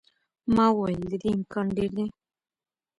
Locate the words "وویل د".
0.71-1.13